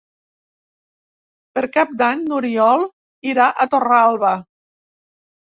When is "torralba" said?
3.75-4.33